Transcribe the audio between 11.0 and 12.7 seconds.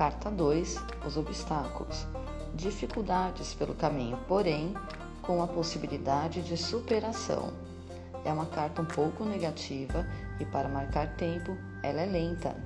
tempo, ela é lenta.